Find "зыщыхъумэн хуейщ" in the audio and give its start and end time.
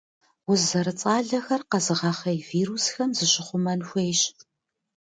3.17-4.21